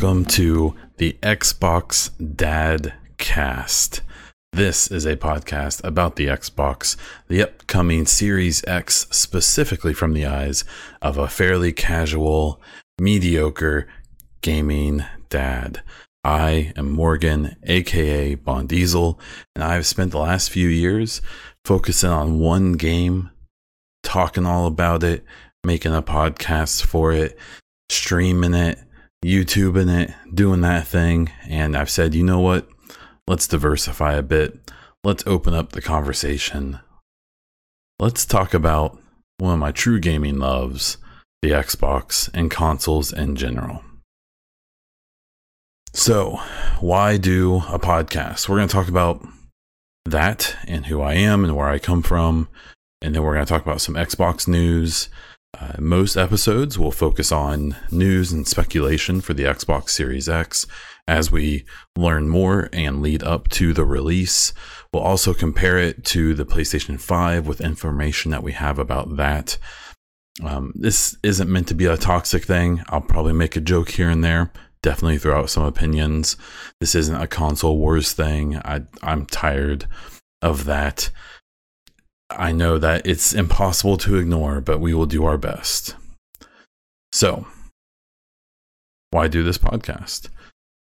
[0.00, 4.00] Welcome to the Xbox Dad Cast.
[4.50, 6.96] This is a podcast about the Xbox,
[7.28, 10.64] the upcoming Series X, specifically from the eyes
[11.02, 12.62] of a fairly casual,
[12.98, 13.88] mediocre
[14.40, 15.82] gaming dad.
[16.24, 19.20] I am Morgan, aka Bond Diesel,
[19.54, 21.20] and I've spent the last few years
[21.66, 23.28] focusing on one game,
[24.02, 25.26] talking all about it,
[25.62, 27.38] making a podcast for it,
[27.90, 28.78] streaming it,
[29.24, 31.30] YouTubing it, doing that thing.
[31.48, 32.68] And I've said, you know what?
[33.26, 34.70] Let's diversify a bit.
[35.04, 36.80] Let's open up the conversation.
[37.98, 38.98] Let's talk about
[39.38, 40.98] one of my true gaming loves,
[41.42, 43.82] the Xbox and consoles in general.
[45.92, 46.40] So,
[46.80, 48.48] why do a podcast?
[48.48, 49.26] We're going to talk about
[50.04, 52.48] that and who I am and where I come from.
[53.02, 55.08] And then we're going to talk about some Xbox news.
[55.60, 60.66] Uh, most episodes will focus on news and speculation for the Xbox Series X
[61.06, 61.64] as we
[61.96, 64.54] learn more and lead up to the release.
[64.92, 69.58] We'll also compare it to the PlayStation 5 with information that we have about that.
[70.42, 72.82] Um, this isn't meant to be a toxic thing.
[72.88, 74.50] I'll probably make a joke here and there
[74.82, 76.36] definitely throw out some opinions.
[76.80, 78.56] This isn't a console wars thing.
[78.58, 79.86] I I'm tired
[80.42, 81.10] of that.
[82.30, 85.96] I know that it's impossible to ignore, but we will do our best.
[87.12, 87.46] So,
[89.10, 90.28] why do this podcast?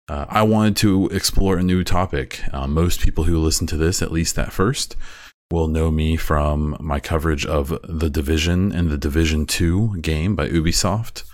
[0.09, 2.41] Uh, I wanted to explore a new topic.
[2.53, 4.97] Uh, most people who listen to this, at least at first,
[5.51, 10.49] will know me from my coverage of The Division and the Division 2 game by
[10.49, 11.25] Ubisoft.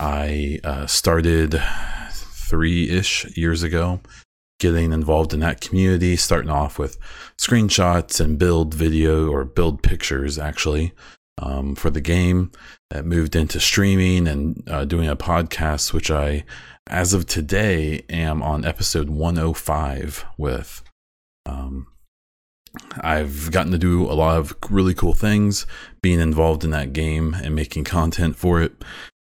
[0.00, 1.60] I uh, started
[2.12, 4.00] three ish years ago
[4.58, 6.98] getting involved in that community, starting off with
[7.36, 10.92] screenshots and build video or build pictures actually
[11.38, 12.50] um, for the game.
[12.90, 16.44] That moved into streaming and uh, doing a podcast, which I,
[16.86, 20.82] as of today, am on episode 105 with.
[21.44, 21.88] Um,
[23.00, 25.66] I've gotten to do a lot of really cool things,
[26.02, 28.72] being involved in that game and making content for it.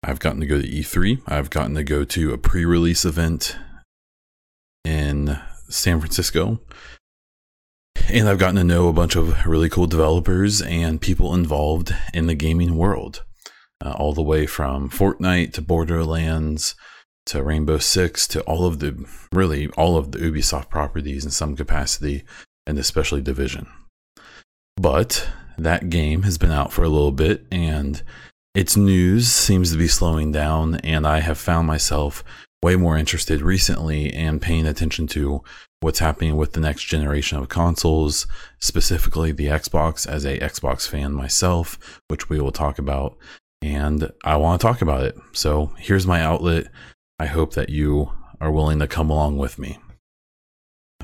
[0.03, 1.23] I've gotten to go to E3.
[1.27, 3.56] I've gotten to go to a pre release event
[4.84, 6.61] in San Francisco.
[8.09, 12.27] And I've gotten to know a bunch of really cool developers and people involved in
[12.27, 13.25] the gaming world,
[13.84, 16.75] uh, all the way from Fortnite to Borderlands
[17.27, 21.56] to Rainbow Six to all of the really all of the Ubisoft properties in some
[21.56, 22.25] capacity,
[22.67, 23.67] and especially Division.
[24.77, 28.03] But that game has been out for a little bit, and
[28.55, 32.23] its news seems to be slowing down, and I have found myself
[32.65, 35.43] way more interested recently and paying attention to
[35.81, 38.27] what's happening with the next generation of consoles,
[38.59, 43.19] specifically the Xbox, as a Xbox fan myself, which we will talk about.
[43.61, 45.15] And I want to talk about it.
[45.33, 46.69] So here's my outlet.
[47.19, 48.11] I hope that you
[48.41, 49.77] are willing to come along with me.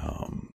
[0.03, 0.49] Um,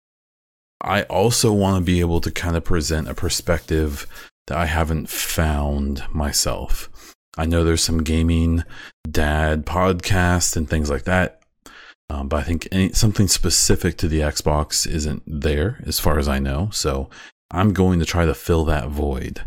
[0.79, 4.07] I also want to be able to kind of present a perspective
[4.47, 7.12] that I haven't found myself.
[7.37, 8.63] I know there's some gaming
[9.09, 11.41] dad podcast and things like that,
[12.09, 16.27] um, but I think any, something specific to the Xbox isn't there as far as
[16.27, 16.69] I know.
[16.71, 17.09] So
[17.49, 19.41] I'm going to try to fill that void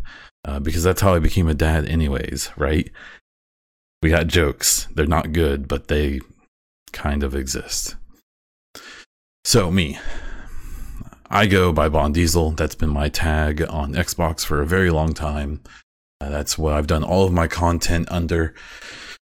[0.44, 2.90] uh, because that's how I became a dad, anyways, right?
[4.02, 4.88] We got jokes.
[4.94, 6.20] They're not good, but they
[6.92, 7.96] kind of exist.
[9.44, 9.98] So, me,
[11.28, 12.52] I go by Bond Diesel.
[12.52, 15.60] That's been my tag on Xbox for a very long time.
[16.20, 18.54] Uh, that's what I've done all of my content under.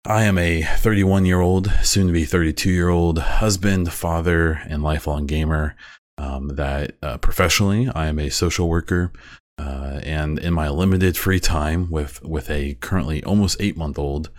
[0.05, 4.81] I am a 31 year old, soon to be 32 year old husband, father, and
[4.81, 5.75] lifelong gamer.
[6.17, 9.11] Um, that uh, professionally, I am a social worker.
[9.59, 14.29] Uh, and in my limited free time with, with a currently almost eight month old,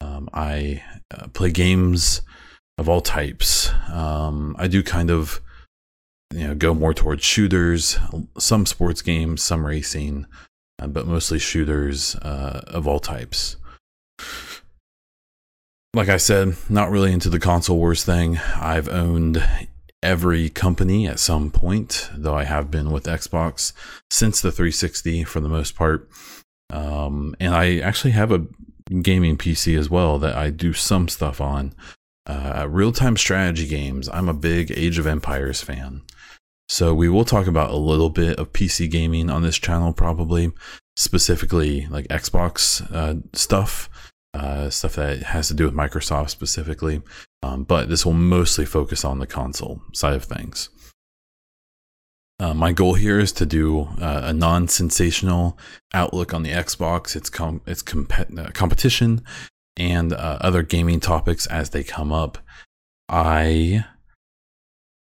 [0.00, 2.22] um, I uh, play games
[2.78, 3.70] of all types.
[3.90, 5.40] Um, I do kind of
[6.32, 7.98] you know go more towards shooters,
[8.38, 10.26] some sports games, some racing,
[10.78, 13.56] uh, but mostly shooters uh, of all types.
[15.94, 18.38] Like I said, not really into the console wars thing.
[18.56, 19.42] I've owned
[20.02, 23.72] every company at some point, though I have been with Xbox
[24.10, 26.08] since the 360 for the most part.
[26.70, 28.46] Um, and I actually have a
[29.00, 31.74] gaming PC as well that I do some stuff on.
[32.26, 34.08] Uh, Real time strategy games.
[34.08, 36.02] I'm a big Age of Empires fan.
[36.68, 40.52] So we will talk about a little bit of PC gaming on this channel, probably
[40.96, 43.88] specifically like Xbox uh, stuff,
[44.34, 47.02] uh, stuff that has to do with Microsoft specifically.
[47.42, 50.70] Um, but this will mostly focus on the console side of things.
[52.38, 55.56] Uh, my goal here is to do uh, a non-sensational
[55.94, 59.22] outlook on the Xbox, its com- its uh, competition,
[59.76, 62.36] and uh, other gaming topics as they come up.
[63.08, 63.86] I,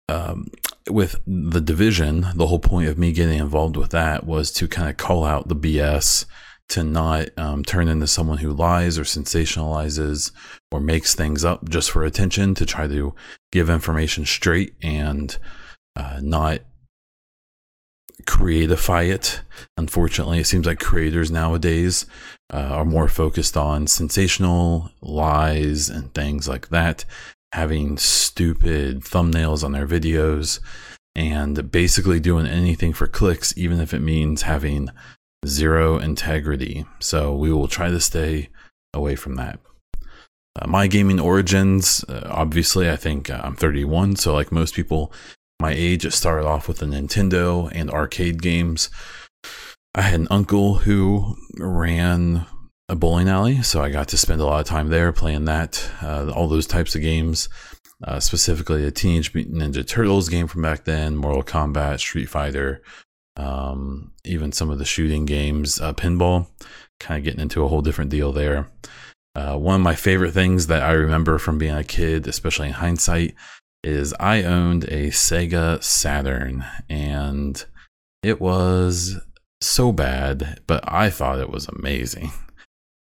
[0.09, 0.49] um,
[0.91, 4.89] with the division, the whole point of me getting involved with that was to kind
[4.89, 6.25] of call out the BS,
[6.71, 10.33] to not um, turn into someone who lies or sensationalizes
[10.71, 13.15] or makes things up just for attention, to try to
[13.53, 15.39] give information straight and
[15.97, 16.61] uh, not
[18.25, 19.41] creatify it.
[19.77, 22.05] Unfortunately, it seems like creators nowadays
[22.53, 27.05] uh, are more focused on sensational lies and things like that,
[27.53, 30.61] having stupid thumbnails on their videos,
[31.15, 34.89] and basically doing anything for clicks, even if it means having
[35.47, 36.85] zero integrity.
[37.01, 38.51] So we will try to stay
[38.95, 39.59] away from that.
[40.61, 45.13] Uh, my gaming origins, uh, obviously, I think uh, I'm 31, so like most people
[45.61, 48.91] my age, it started off with the Nintendo and arcade games.
[49.93, 52.47] I had an uncle who ran
[52.89, 55.91] a bowling alley, so I got to spend a lot of time there playing that,
[56.03, 57.49] uh, all those types of games.
[58.03, 62.81] Uh, specifically, a Teenage Mutant Ninja Turtles game from back then, Mortal Kombat, Street Fighter,
[63.37, 66.47] um, even some of the shooting games, uh, pinball.
[67.01, 68.71] Kind of getting into a whole different deal there.
[69.35, 72.75] Uh, one of my favorite things that I remember from being a kid, especially in
[72.75, 73.35] hindsight,
[73.85, 77.65] is I owned a Sega Saturn and
[78.23, 79.17] it was
[79.61, 82.33] so bad, but I thought it was amazing.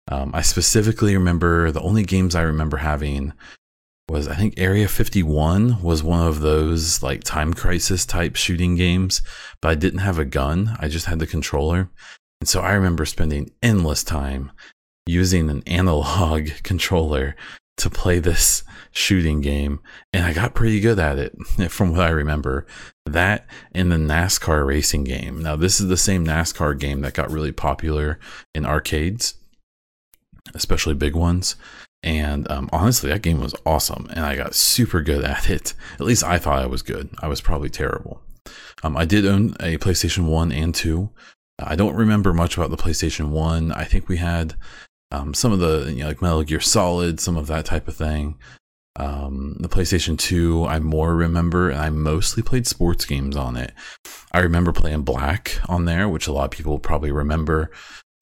[0.08, 3.32] Um, I specifically remember the only games I remember having
[4.08, 9.22] was I think Area 51 was one of those like time crisis type shooting games,
[9.62, 10.76] but I didn't have a gun.
[10.78, 11.90] I just had the controller.
[12.40, 14.52] And so I remember spending endless time
[15.06, 17.34] using an analog controller
[17.76, 18.62] to play this
[18.92, 19.80] shooting game
[20.12, 21.34] and I got pretty good at it
[21.70, 22.66] from what I remember.
[23.06, 25.42] That and the NASCAR racing game.
[25.42, 28.18] Now, this is the same NASCAR game that got really popular
[28.54, 29.34] in arcades,
[30.54, 31.56] especially big ones.
[32.02, 35.74] And um, honestly, that game was awesome and I got super good at it.
[35.94, 37.10] At least I thought I was good.
[37.20, 38.20] I was probably terrible.
[38.82, 41.08] Um, I did own a PlayStation 1 and 2.
[41.58, 43.72] I don't remember much about the PlayStation 1.
[43.72, 44.54] I think we had
[45.10, 47.96] um, some of the you know, like Metal Gear Solid, some of that type of
[47.96, 48.36] thing.
[48.96, 53.72] Um, the PlayStation 2, I more remember, and I mostly played sports games on it.
[54.32, 57.70] I remember playing Black on there, which a lot of people probably remember.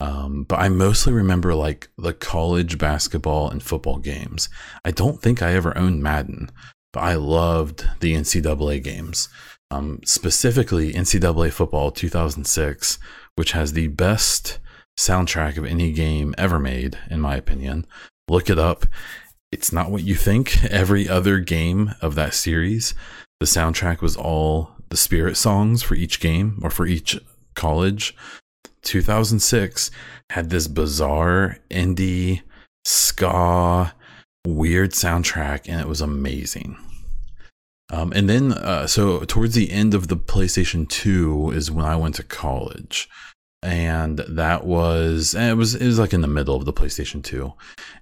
[0.02, 4.48] Um, but I mostly remember like the college basketball and football games.
[4.84, 6.50] I don't think I ever owned Madden,
[6.92, 9.28] but I loved the NCAA games.
[9.70, 12.98] Um, specifically, NCAA football 2006,
[13.36, 14.58] which has the best
[14.98, 17.86] soundtrack of any game ever made, in my opinion.
[18.28, 18.86] Look it up.
[19.52, 20.64] It's not what you think.
[20.68, 22.92] Every other game of that series,
[23.38, 27.20] the soundtrack was all the spirit songs for each game or for each
[27.54, 28.16] college.
[28.82, 29.90] 2006
[30.30, 32.42] had this bizarre indie
[32.84, 33.94] ska
[34.46, 36.76] weird soundtrack and it was amazing.
[37.90, 41.96] Um, and then, uh, so towards the end of the PlayStation 2 is when I
[41.96, 43.08] went to college.
[43.64, 47.52] And that was it was it was like in the middle of the PlayStation 2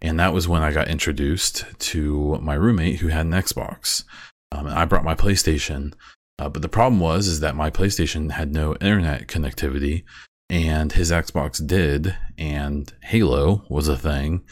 [0.01, 4.05] and that was when I got introduced to my roommate who had an Xbox.
[4.53, 5.93] Um, and I brought my PlayStation.
[6.39, 10.05] Uh, but the problem was is that my PlayStation had no internet connectivity
[10.51, 14.43] and his Xbox did and Halo was a thing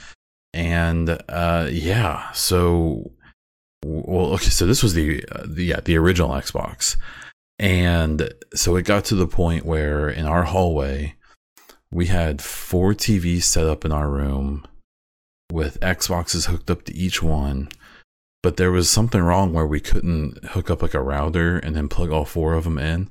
[0.54, 3.10] and uh, yeah so
[3.84, 6.96] well okay so this was the, uh, the yeah the original Xbox
[7.58, 11.14] and so it got to the point where in our hallway,
[11.90, 14.64] we had four TVs set up in our room
[15.50, 17.68] with Xboxes hooked up to each one.
[18.42, 21.88] But there was something wrong where we couldn't hook up like a router and then
[21.88, 23.10] plug all four of them in.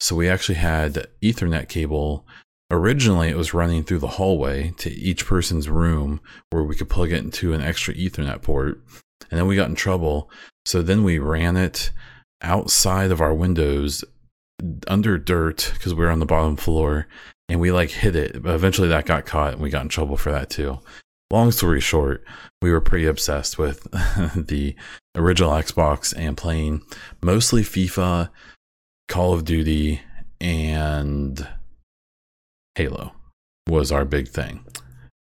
[0.00, 2.26] So we actually had Ethernet cable.
[2.70, 7.12] Originally, it was running through the hallway to each person's room where we could plug
[7.12, 8.80] it into an extra Ethernet port.
[9.30, 10.30] And then we got in trouble.
[10.66, 11.90] So then we ran it
[12.42, 14.04] outside of our windows
[14.86, 17.06] under dirt because we were on the bottom floor
[17.48, 18.42] and we like hit it.
[18.42, 20.78] But eventually that got caught and we got in trouble for that too.
[21.30, 22.24] Long story short,
[22.62, 23.82] we were pretty obsessed with
[24.34, 24.74] the
[25.14, 26.82] original Xbox and playing
[27.22, 28.30] mostly FIFA,
[29.08, 30.00] Call of Duty,
[30.40, 31.46] and
[32.74, 33.12] Halo
[33.66, 34.64] was our big thing.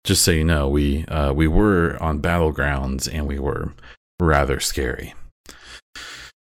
[0.03, 3.73] Just so you know, we uh, we were on battlegrounds and we were
[4.19, 5.13] rather scary.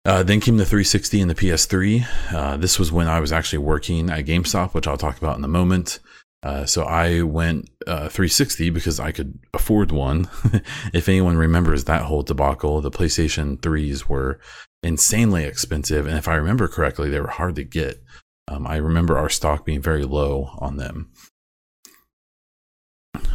[0.06, 2.34] Uh, then came the 360 and the PS3.
[2.34, 5.44] Uh, this was when I was actually working at GameStop, which I'll talk about in
[5.44, 6.00] a moment.
[6.42, 10.30] Uh, so I went uh, 360 because I could afford one.
[10.94, 14.40] if anyone remembers that whole debacle, the PlayStation 3s were
[14.84, 16.06] insanely expensive.
[16.06, 18.02] And if I remember correctly, they were hard to get.
[18.48, 21.12] Um, I remember our stock being very low on them.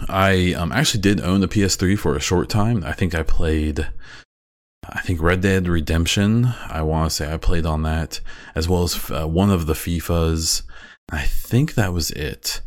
[0.09, 2.83] I um, actually did own the PS3 for a short time.
[2.85, 3.89] I think I played,
[4.89, 6.47] I think Red Dead Redemption.
[6.69, 8.21] I want to say I played on that,
[8.55, 10.63] as well as uh, one of the FIFAs.
[11.11, 12.61] I think that was it.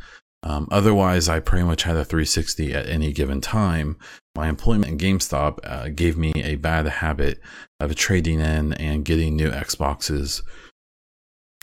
[0.43, 3.97] Um, otherwise, I pretty much had a 360 at any given time.
[4.37, 7.39] My employment in GameStop uh, gave me a bad habit
[7.79, 10.43] of trading in and getting new Xboxes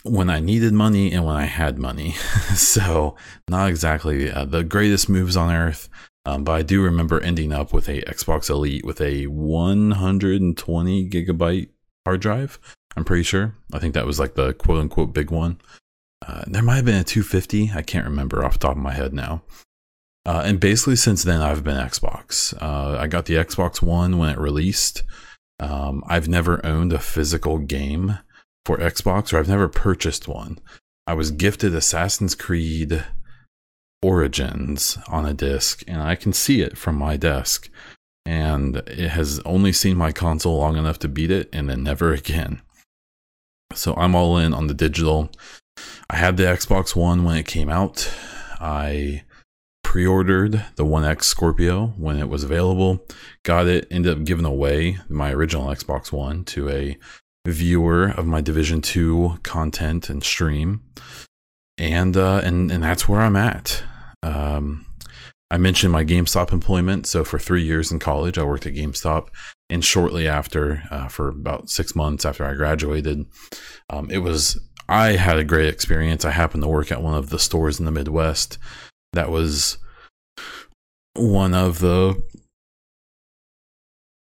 [0.03, 2.11] when I needed money and when I had money.
[2.53, 3.15] so,
[3.47, 5.87] not exactly uh, the greatest moves on earth.
[6.25, 11.69] Um, but I do remember ending up with a Xbox Elite with a 120 gigabyte
[12.05, 12.59] hard drive.
[12.97, 13.55] I'm pretty sure.
[13.71, 15.61] I think that was like the quote unquote big one.
[16.27, 17.71] Uh, there might have been a 250.
[17.73, 19.43] I can't remember off the top of my head now.
[20.25, 22.59] Uh, and basically, since then, I've been Xbox.
[22.59, 25.03] Uh, I got the Xbox One when it released.
[25.59, 28.19] Um, I've never owned a physical game
[28.65, 30.59] for Xbox, or I've never purchased one.
[31.05, 33.05] I was gifted Assassin's Creed
[34.01, 37.69] Origins on a disc, and I can see it from my desk.
[38.25, 42.11] And it has only seen my console long enough to beat it, and then never
[42.13, 42.61] again.
[43.73, 45.29] So I'm all in on the digital.
[46.09, 48.11] I had the Xbox One when it came out.
[48.59, 49.23] I
[49.95, 53.07] pre ordered the One X Scorpio when it was available.
[53.43, 56.97] Got it, ended up giving away my original Xbox One to a
[57.47, 60.81] viewer of my Division 2 content and stream.
[61.77, 63.83] And uh, and and that's where I'm at.
[64.21, 64.85] Um,
[65.49, 67.07] I mentioned my GameStop employment.
[67.07, 69.29] So for three years in college, I worked at GameStop,
[69.69, 73.27] and shortly after, uh, for about six months after I graduated,
[73.89, 74.59] um, it was
[74.89, 76.25] I had a great experience.
[76.25, 78.57] I happened to work at one of the stores in the Midwest
[79.13, 79.77] that was
[81.15, 82.21] one of the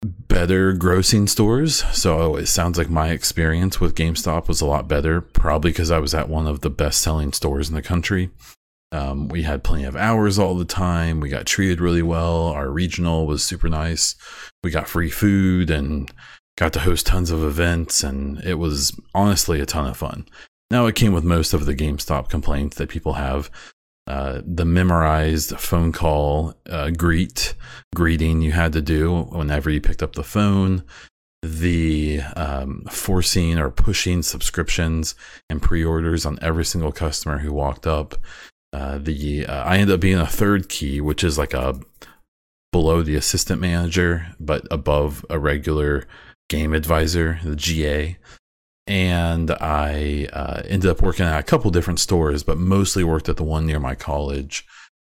[0.03, 1.83] better grossing stores.
[1.93, 5.99] So it sounds like my experience with GameStop was a lot better, probably because I
[5.99, 8.29] was at one of the best selling stores in the country.
[8.91, 11.19] Um, we had plenty of hours all the time.
[11.19, 12.47] We got treated really well.
[12.47, 14.15] Our regional was super nice.
[14.63, 16.11] We got free food and
[16.57, 20.27] got to host tons of events, and it was honestly a ton of fun.
[20.69, 23.49] Now, it came with most of the GameStop complaints that people have.
[24.05, 27.53] Uh, the memorized phone call uh, greet
[27.95, 30.83] greeting you had to do whenever you picked up the phone,
[31.41, 35.15] the um, forcing or pushing subscriptions
[35.49, 38.15] and pre-orders on every single customer who walked up.
[38.73, 41.79] Uh, the uh, I ended up being a third key, which is like a
[42.73, 46.05] below the assistant manager, but above a regular
[46.49, 48.17] game advisor, the GA
[48.85, 53.37] and I uh, ended up working at a couple different stores, but mostly worked at
[53.37, 54.65] the one near my college.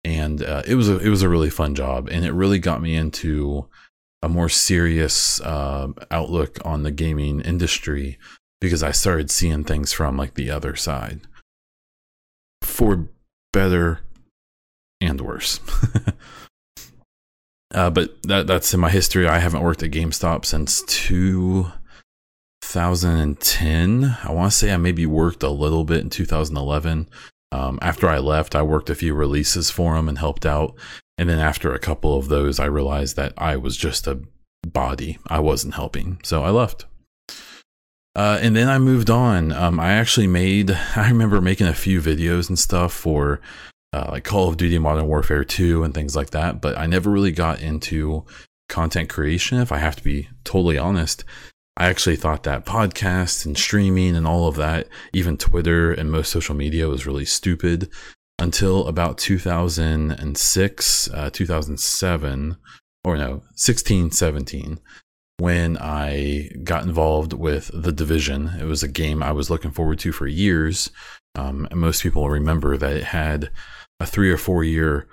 [0.05, 2.83] And uh, it was a it was a really fun job, and it really got
[2.83, 3.69] me into
[4.21, 8.19] a more serious uh, outlook on the gaming industry
[8.61, 11.21] because I started seeing things from like the other side,
[12.63, 13.09] for
[13.53, 14.01] better
[15.01, 15.61] and worse.
[17.75, 19.29] uh, but that that's in my history.
[19.29, 21.71] I haven't worked at GameStop since two
[22.73, 24.17] 2010.
[24.25, 27.07] I want to say I maybe worked a little bit in 2011.
[27.53, 30.75] Um, after I left, I worked a few releases for them and helped out.
[31.19, 34.23] And then after a couple of those, I realized that I was just a
[34.67, 35.19] body.
[35.27, 36.19] I wasn't helping.
[36.25, 36.87] So I left.
[38.17, 39.53] Uh, and then I moved on.
[39.53, 43.43] Um, I actually made, I remember making a few videos and stuff for
[43.93, 47.11] uh, like Call of Duty Modern Warfare 2 and things like that, but I never
[47.11, 48.25] really got into
[48.71, 51.25] content creation, if I have to be totally honest.
[51.77, 56.31] I actually thought that podcasts and streaming and all of that, even Twitter and most
[56.31, 57.89] social media was really stupid
[58.39, 62.57] until about 2006, uh, 2007,
[63.05, 64.81] or no, 16, 17,
[65.39, 68.49] when I got involved with The Division.
[68.61, 70.91] It was a game I was looking forward to for years.
[71.35, 73.51] Um, and most people remember that it had
[73.99, 75.09] a three or four year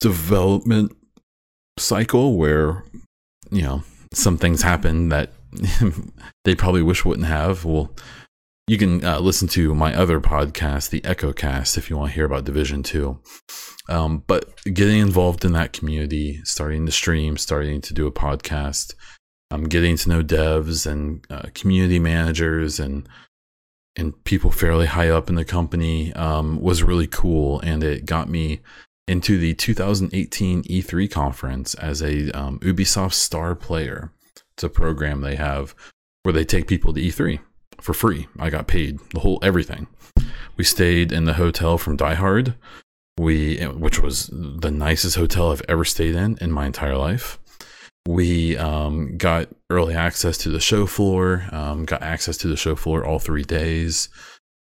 [0.00, 0.94] development
[1.78, 2.84] cycle where,
[3.50, 3.82] you know,
[4.16, 5.32] some things happen that
[6.44, 7.64] they probably wish wouldn't have.
[7.64, 7.94] Well,
[8.66, 12.14] you can uh, listen to my other podcast, the Echo Cast, if you want to
[12.14, 13.20] hear about Division Two.
[13.88, 18.94] Um, but getting involved in that community, starting to stream, starting to do a podcast,
[19.50, 23.08] um, getting to know devs and uh, community managers and
[23.96, 28.28] and people fairly high up in the company um, was really cool, and it got
[28.28, 28.60] me
[29.06, 34.12] into the 2018 E3 conference as a um, Ubisoft star player.
[34.54, 35.74] It's a program they have
[36.22, 37.40] where they take people to E3
[37.80, 38.28] for free.
[38.38, 39.86] I got paid the whole everything.
[40.56, 42.54] We stayed in the hotel from Die Hard,
[43.18, 47.38] we which was the nicest hotel I've ever stayed in in my entire life.
[48.06, 51.46] We um, got early access to the show floor.
[51.50, 54.08] Um, got access to the show floor all three days.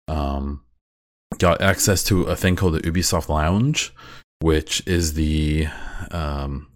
[0.09, 0.65] Um,
[1.37, 3.95] got access to a thing called the Ubisoft Lounge,
[4.41, 5.69] which is the
[6.11, 6.69] um,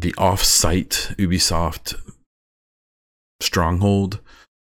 [0.00, 1.94] the off-site Ubisoft
[3.40, 4.20] stronghold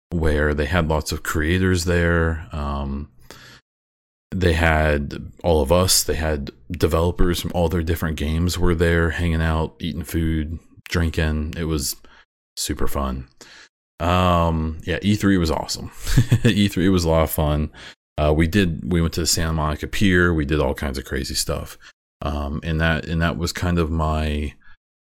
[0.10, 2.48] where they had lots of creators there.
[2.52, 3.10] Um,
[4.32, 6.04] they had all of us.
[6.04, 11.54] They had developers from all their different games were there, hanging out, eating food, drinking.
[11.58, 11.96] It was
[12.56, 13.28] super fun.
[14.00, 15.90] Um, yeah, E3 was awesome.
[16.44, 17.72] E3 was a lot of fun.
[18.18, 18.92] Uh, we did.
[18.92, 20.34] We went to the Santa Monica Pier.
[20.34, 21.78] We did all kinds of crazy stuff.
[22.22, 24.54] Um, and that and that was kind of my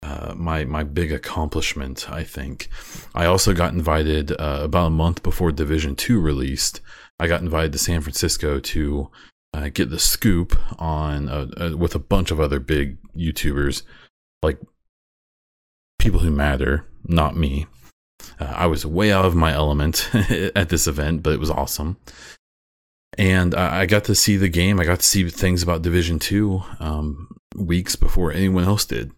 [0.02, 2.10] uh, my my big accomplishment.
[2.10, 2.68] I think.
[3.14, 6.80] I also got invited uh, about a month before Division Two released.
[7.18, 9.10] I got invited to San Francisco to
[9.52, 13.82] uh, get the scoop on with a bunch of other big YouTubers,
[14.42, 14.58] like
[15.98, 17.66] people who matter, not me.
[18.40, 20.10] Uh, I was way out of my element
[20.56, 21.96] at this event, but it was awesome.
[23.16, 24.80] And I got to see the game.
[24.80, 29.12] I got to see things about Division Two um, weeks before anyone else did.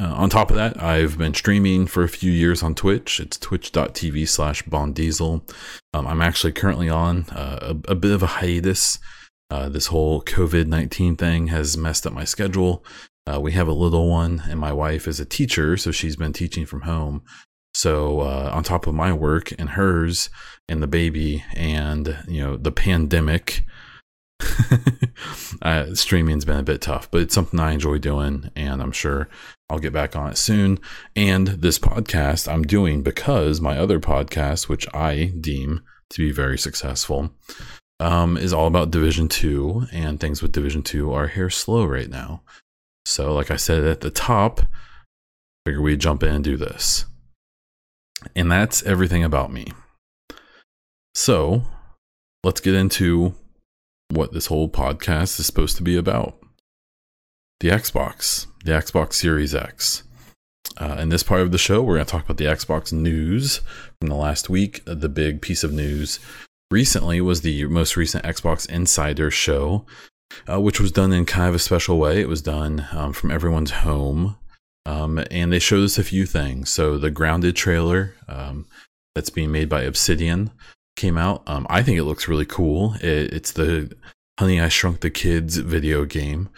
[0.00, 3.18] Uh, on top of that, I've been streaming for a few years on Twitch.
[3.18, 5.42] It's twitch.tv slash bondiesel.
[5.92, 9.00] Um, I'm actually currently on uh, a, a, bit of a hiatus.
[9.50, 12.84] Uh, this whole COVID 19 thing has messed up my schedule.
[13.26, 16.32] Uh, we have a little one, and my wife is a teacher, so she's been
[16.32, 17.22] teaching from home.
[17.78, 20.30] So, uh, on top of my work and hers,
[20.68, 23.62] and the baby, and you know, the pandemic,
[25.62, 29.28] uh, streaming's been a bit tough, but it's something I enjoy doing, and I'm sure
[29.70, 30.80] I'll get back on it soon.
[31.14, 36.58] And this podcast I'm doing because my other podcast, which I deem to be very
[36.58, 37.30] successful,
[38.00, 42.10] um, is all about Division Two, and things with Division Two are here slow right
[42.10, 42.42] now.
[43.06, 44.62] So, like I said at the top,
[45.64, 47.04] figure we jump in and do this.
[48.34, 49.66] And that's everything about me.
[51.14, 51.64] So,
[52.44, 53.34] let's get into
[54.10, 56.38] what this whole podcast is supposed to be about
[57.60, 60.04] the Xbox, the Xbox Series X.
[60.76, 63.60] Uh, in this part of the show, we're going to talk about the Xbox news
[64.00, 64.82] from the last week.
[64.84, 66.20] The big piece of news
[66.70, 69.86] recently was the most recent Xbox Insider show,
[70.48, 72.20] uh, which was done in kind of a special way.
[72.20, 74.36] It was done um, from everyone's home.
[74.86, 76.70] Um, and they showed us a few things.
[76.70, 78.66] So the grounded trailer um,
[79.14, 80.50] that's being made by Obsidian
[80.96, 81.42] came out.
[81.46, 82.94] Um, I think it looks really cool.
[82.94, 83.94] It, it's the
[84.38, 86.48] Honey I Shrunk the Kids video game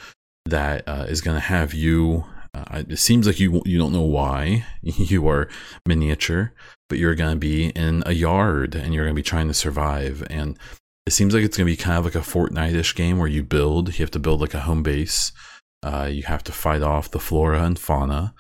[0.45, 2.25] that uh, is going to have you.
[2.53, 5.49] Uh, it seems like you you don't know why you are
[5.87, 6.53] miniature,
[6.89, 9.55] but you're going to be in a yard and you're going to be trying to
[9.55, 10.27] survive.
[10.29, 10.59] And
[11.07, 13.43] it seems like it's going to be kind of like a Fortnite-ish game where you
[13.43, 13.99] build.
[13.99, 15.33] You have to build like a home base.
[15.83, 18.35] Uh, you have to fight off the flora and fauna.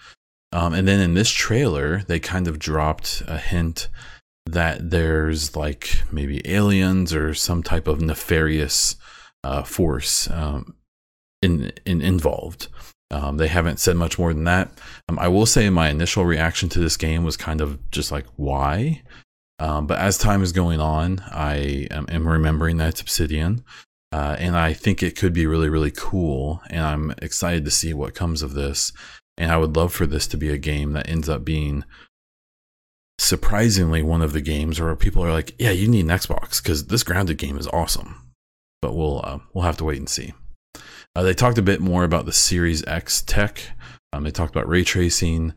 [0.53, 3.89] Um, and then in this trailer, they kind of dropped a hint
[4.47, 8.97] that there's like maybe aliens or some type of nefarious
[9.45, 10.75] uh, force um,
[11.41, 12.69] in, in involved.
[13.13, 14.71] Um, they haven't said much more than that.
[15.09, 18.27] Um, I will say my initial reaction to this game was kind of just like,
[18.37, 19.03] why?
[19.59, 23.65] Um, but as time is going on, I am, am remembering that it's Obsidian.
[24.13, 26.61] Uh, and I think it could be really, really cool.
[26.69, 28.93] And I'm excited to see what comes of this.
[29.37, 31.85] And I would love for this to be a game that ends up being
[33.19, 36.87] surprisingly one of the games where people are like, yeah, you need an Xbox because
[36.87, 38.33] this grounded game is awesome.
[38.83, 40.33] But we'll uh, we'll have to wait and see.
[41.15, 43.61] Uh, they talked a bit more about the Series X tech.
[44.13, 45.53] Um, they talked about ray tracing,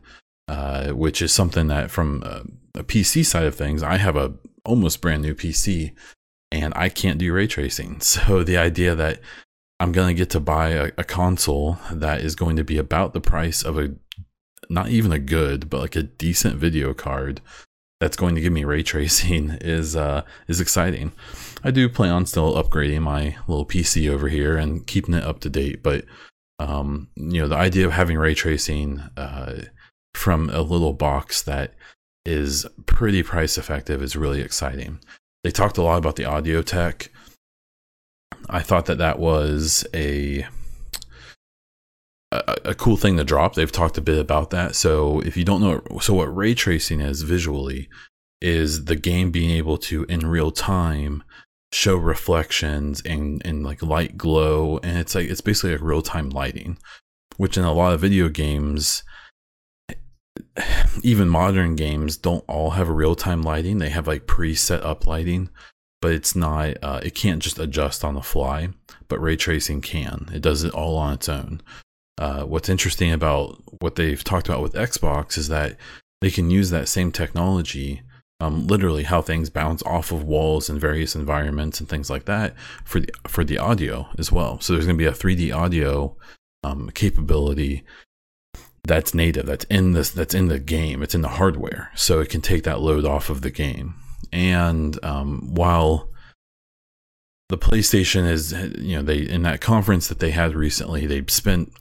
[0.48, 4.34] uh, which is something that from a, a, PC side of things, I have a
[4.64, 5.92] almost brand new PC
[6.60, 8.00] and I can't do ray tracing.
[8.00, 9.20] So the idea that
[9.80, 13.12] I'm going to get to buy a, a console that is going to be about
[13.12, 13.94] the price of a
[14.70, 17.40] not even a good, but like a decent video card
[18.00, 21.12] that's going to give me ray tracing is uh, is exciting.
[21.62, 25.40] I do plan on still upgrading my little PC over here and keeping it up
[25.40, 26.04] to date, but
[26.58, 29.62] um, you know the idea of having ray tracing uh,
[30.14, 31.74] from a little box that
[32.24, 35.00] is pretty price effective is really exciting.
[35.44, 37.10] They talked a lot about the audio tech.
[38.48, 40.46] I thought that that was a
[42.32, 43.54] a, a, cool thing to drop.
[43.54, 44.74] They've talked a bit about that.
[44.74, 47.88] So if you don't know, so what ray tracing is visually
[48.40, 51.22] is the game being able to in real time
[51.72, 56.30] show reflections and and like light glow, and it's like it's basically like real time
[56.30, 56.78] lighting,
[57.36, 59.02] which in a lot of video games.
[61.02, 63.78] Even modern games don't all have real time lighting.
[63.78, 65.50] They have like pre set up lighting,
[66.00, 68.68] but it's not, uh, it can't just adjust on the fly.
[69.08, 70.30] But ray tracing can.
[70.32, 71.60] It does it all on its own.
[72.16, 75.76] Uh, what's interesting about what they've talked about with Xbox is that
[76.20, 78.02] they can use that same technology
[78.40, 82.54] um, literally how things bounce off of walls in various environments and things like that
[82.84, 84.60] for the for the audio as well.
[84.60, 86.16] So there's going to be a 3D audio
[86.62, 87.84] um, capability
[88.86, 92.28] that's native, that's in this, that's in the game, it's in the hardware, so it
[92.28, 93.94] can take that load off of the game.
[94.32, 96.10] And um, while
[97.48, 101.72] the PlayStation is, you know, they in that conference that they had recently, they spent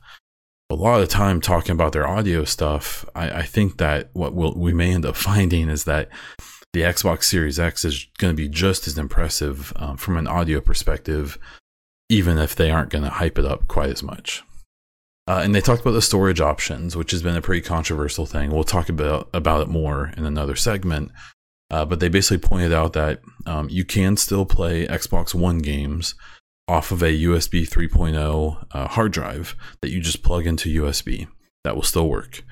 [0.70, 3.06] a lot of time talking about their audio stuff.
[3.16, 6.10] I, I think that what we'll, we may end up finding is that
[6.74, 10.60] the Xbox Series X is going to be just as impressive um, from an audio
[10.60, 11.38] perspective,
[12.10, 14.44] even if they aren't going to hype it up quite as much.
[15.28, 18.52] Uh, and they talked about the storage options, which has been a pretty controversial thing.
[18.52, 21.12] We'll talk about about it more in another segment.
[21.70, 26.14] Uh, but they basically pointed out that um, you can still play Xbox One games
[26.68, 31.28] off of a USB 3.0 uh, hard drive that you just plug into USB.
[31.64, 32.44] That will still work.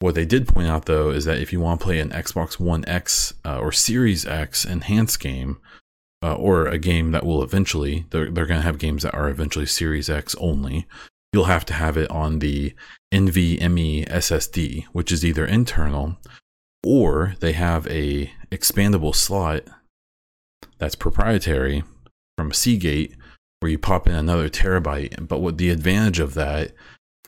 [0.00, 2.58] What they did point out though is that if you want to play an Xbox
[2.58, 5.58] One X uh, or Series X enhanced game,
[6.22, 9.28] uh, or a game that will eventually, they're, they're going to have games that are
[9.28, 10.86] eventually Series X only,
[11.32, 12.74] you'll have to have it on the
[13.12, 16.18] NVMe SSD, which is either internal
[16.84, 19.62] or they have a expandable slot
[20.78, 21.82] that's proprietary
[22.36, 23.14] from Seagate
[23.60, 25.26] where you pop in another terabyte.
[25.26, 26.72] But what the advantage of that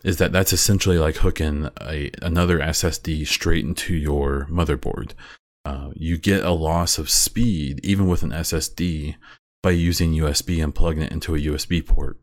[0.05, 5.13] is that that's essentially like hooking a, another SSD straight into your motherboard.
[5.65, 9.17] Uh, you get a loss of speed even with an SSD
[9.63, 12.19] by using USB and plugging it into a USB port.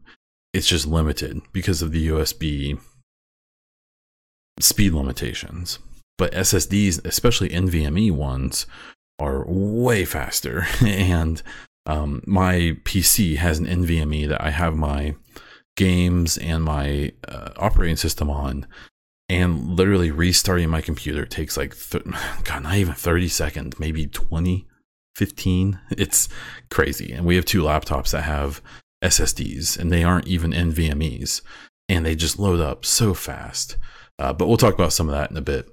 [0.57, 2.79] It's just limited because of the USB
[4.59, 5.77] speed limitations.
[6.17, 8.65] But SSDs, especially NVMe ones,
[9.19, 10.65] are way faster.
[10.83, 11.43] and
[11.85, 15.13] um, my PC has an NVMe that I have my
[15.75, 18.65] games and my uh, operating system on.
[19.29, 22.03] And literally restarting my computer takes like, th-
[22.45, 24.65] God, not even 30 seconds, maybe 20,
[25.17, 25.79] 15.
[25.91, 26.27] It's
[26.71, 27.13] crazy.
[27.13, 28.59] And we have two laptops that have
[29.03, 31.41] SSDs and they aren't even NVMEs.
[31.89, 33.77] And they just load up so fast.
[34.19, 35.69] Uh, but we'll talk about some of that in a bit.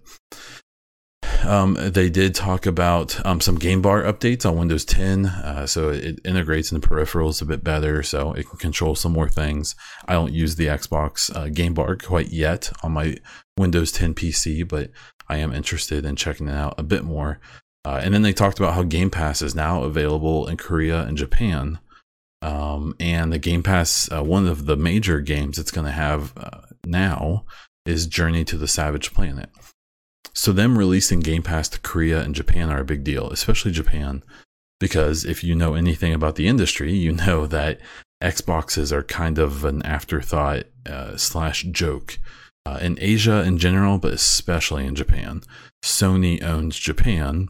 [1.45, 5.91] Um, they did talk about um, some game bar updates on Windows 10, uh, so
[5.91, 9.75] it integrates in the peripherals a bit better, so it can control some more things.
[10.07, 13.17] I don't use the Xbox uh, game bar quite yet on my
[13.59, 14.91] Windows 10 PC, but
[15.29, 17.41] I am interested in checking it out a bit more.
[17.85, 21.19] Uh, and then they talked about how Game Pass is now available in Korea and
[21.19, 21.79] Japan.
[22.44, 26.35] Um, and the Game Pass, uh, one of the major games it's going to have
[26.37, 27.46] uh, now
[27.87, 29.48] is Journey to the Savage Planet.
[30.35, 34.22] So them releasing Game Pass to Korea and Japan are a big deal, especially Japan,
[34.78, 37.80] because if you know anything about the industry, you know that
[38.22, 42.18] Xboxes are kind of an afterthought uh, slash joke
[42.66, 45.40] uh, in Asia in general, but especially in Japan.
[45.83, 47.48] Sony owns Japan.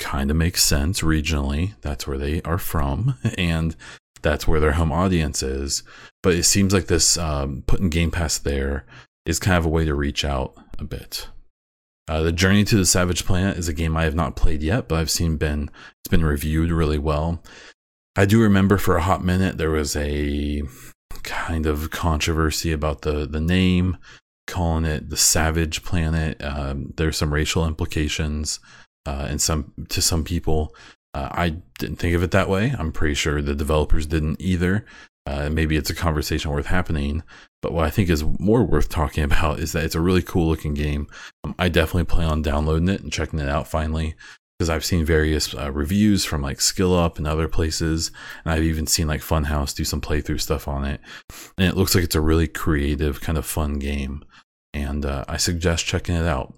[0.00, 1.74] Kind of makes sense regionally.
[1.82, 3.76] That's where they are from, and
[4.22, 5.82] that's where their home audience is.
[6.22, 8.84] But it seems like this um, putting Game Pass there
[9.26, 11.28] is kind of a way to reach out a bit.
[12.08, 14.88] Uh, the Journey to the Savage Planet is a game I have not played yet,
[14.88, 17.42] but I've seen been it's been reviewed really well.
[18.16, 20.62] I do remember for a hot minute there was a
[21.22, 23.96] kind of controversy about the the name,
[24.46, 26.42] calling it the Savage Planet.
[26.42, 28.58] Um, there's some racial implications,
[29.06, 30.74] uh, and some to some people.
[31.12, 32.74] Uh, I didn't think of it that way.
[32.78, 34.84] I'm pretty sure the developers didn't either.
[35.26, 37.22] Uh, maybe it's a conversation worth happening.
[37.62, 40.48] But what I think is more worth talking about is that it's a really cool
[40.48, 41.06] looking game.
[41.44, 44.14] Um, I definitely plan on downloading it and checking it out finally
[44.58, 48.10] because I've seen various uh, reviews from like Skill Up and other places,
[48.44, 51.00] and I've even seen like Funhaus do some playthrough stuff on it.
[51.56, 54.22] And it looks like it's a really creative, kind of fun game.
[54.74, 56.54] And uh, I suggest checking it out.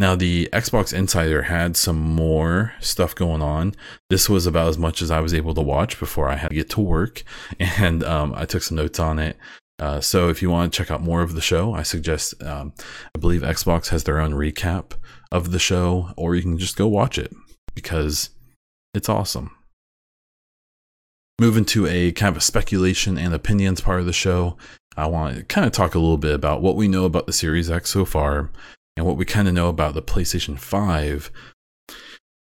[0.00, 3.74] Now, the Xbox Insider had some more stuff going on.
[4.10, 6.54] This was about as much as I was able to watch before I had to
[6.54, 7.24] get to work,
[7.60, 9.36] and um, I took some notes on it.
[9.80, 12.72] Uh, so, if you want to check out more of the show, I suggest, um,
[13.14, 14.92] I believe Xbox has their own recap
[15.32, 17.32] of the show, or you can just go watch it
[17.74, 18.30] because
[18.94, 19.50] it's awesome.
[21.40, 24.56] Moving to a kind of a speculation and opinions part of the show,
[24.96, 27.32] I want to kind of talk a little bit about what we know about the
[27.32, 28.50] Series X so far
[28.98, 31.30] and what we kind of know about the PlayStation 5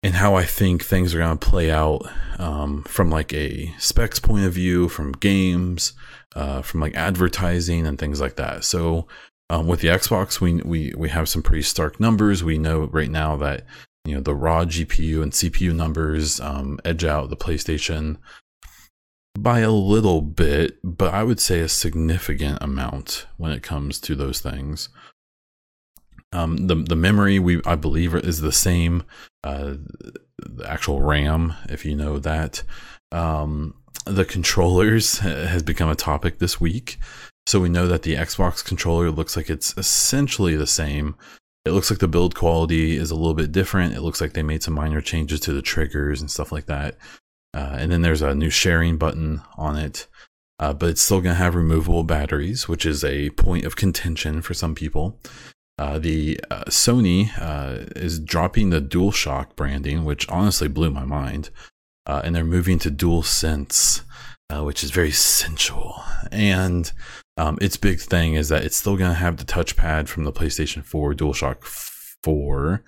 [0.03, 4.19] and how I think things are going to play out um, from like a specs
[4.19, 5.93] point of view, from games,
[6.35, 8.65] uh, from like advertising and things like that.
[8.65, 9.07] So
[9.51, 12.43] um, with the Xbox, we we we have some pretty stark numbers.
[12.43, 13.67] We know right now that
[14.07, 18.17] you know the raw GPU and CPU numbers um, edge out the PlayStation
[19.39, 24.15] by a little bit, but I would say a significant amount when it comes to
[24.15, 24.89] those things.
[26.33, 29.05] Um, the the memory we I believe is the same.
[29.43, 29.75] Uh,
[30.39, 32.63] the actual RAM, if you know that.
[33.13, 33.75] Um,
[34.07, 36.99] the controllers has become a topic this week.
[37.47, 41.17] So we know that the Xbox controller looks like it's essentially the same.
[41.65, 43.95] It looks like the build quality is a little bit different.
[43.95, 46.97] It looks like they made some minor changes to the triggers and stuff like that.
[47.53, 50.07] Uh, and then there's a new sharing button on it.
[50.59, 54.43] Uh, but it's still going to have removable batteries, which is a point of contention
[54.43, 55.19] for some people.
[55.81, 61.49] Uh, the uh, Sony uh, is dropping the DualShock branding, which honestly blew my mind,
[62.05, 64.03] uh, and they're moving to DualSense,
[64.51, 66.03] uh, which is very sensual.
[66.31, 66.93] And
[67.39, 70.33] um, its big thing is that it's still going to have the touchpad from the
[70.33, 72.85] PlayStation 4 DualShock 4.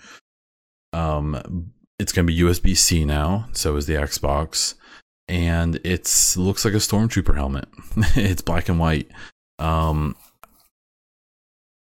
[0.92, 4.74] Um, it's going to be USB C now, so is the Xbox,
[5.28, 7.70] and it looks like a Stormtrooper helmet.
[8.16, 9.10] it's black and white.
[9.58, 10.14] Um,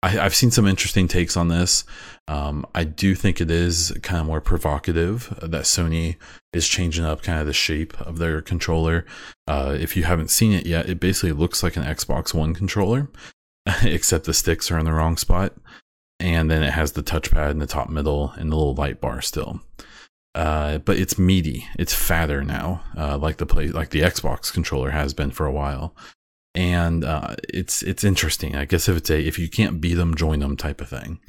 [0.03, 1.85] I, have seen some interesting takes on this.
[2.29, 6.17] Um, I do think it is kind of more provocative that Sony
[6.53, 9.07] is changing up kind of the shape of their controller.
[9.49, 13.09] Uh, if you haven't seen it yet, it basically looks like an Xbox One controller,
[13.83, 15.55] except the sticks are in the wrong spot.
[16.19, 19.21] And then it has the touchpad in the top middle and the little light bar
[19.21, 19.61] still.
[20.35, 21.67] Uh, but it's meaty.
[21.79, 25.53] It's fatter now, uh, like the play, like the Xbox controller has been for a
[25.53, 25.95] while
[26.57, 28.57] and uh, it's it's interesting.
[28.57, 31.21] I guess if it's a if you can't beat them, join them type of thing.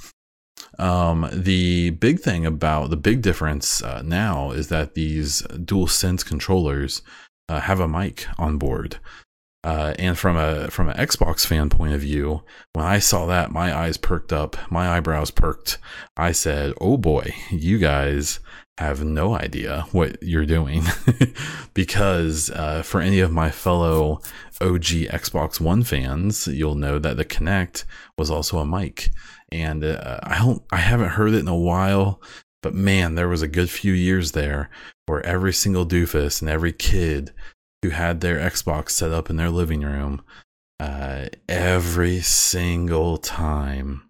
[0.79, 6.23] Um, the big thing about the big difference uh, now is that these dual sense
[6.23, 7.01] controllers
[7.49, 8.97] uh, have a mic on board.
[9.63, 13.51] Uh, and from a from an Xbox fan point of view, when I saw that,
[13.51, 15.77] my eyes perked up, my eyebrows perked.
[16.15, 18.39] I said, "Oh boy, you guys
[18.77, 20.83] have no idea what you're doing.
[21.73, 24.19] Because uh, for any of my fellow
[24.59, 27.83] OG Xbox One fans, you'll know that the Kinect
[28.17, 29.11] was also a mic,
[29.51, 32.19] and uh, I don't, I haven't heard it in a while,
[32.63, 34.71] but man, there was a good few years there
[35.05, 37.31] where every single doofus and every kid
[37.83, 40.23] who had their Xbox set up in their living room,
[40.79, 44.07] uh, every single time